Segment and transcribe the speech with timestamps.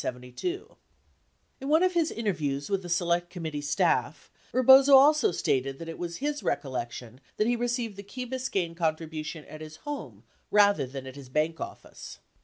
[0.01, 0.77] 62
[1.61, 5.99] In one of his interviews with the Select Committee staff, Bebozo also stated that it
[5.99, 11.05] was his recollection that he received the Key Biscayne contribution at his home rather than
[11.05, 12.17] at his bank office.